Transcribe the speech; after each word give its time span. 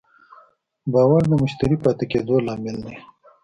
باور 0.93 1.23
د 1.27 1.31
مشتری 1.43 1.75
پاتې 1.83 2.05
کېدو 2.11 2.35
لامل 2.45 2.77
دی. 2.85 2.95